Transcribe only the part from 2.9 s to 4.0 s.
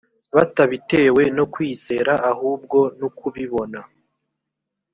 nukubibona